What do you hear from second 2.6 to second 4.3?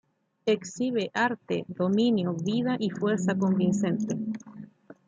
y fuerza convincente.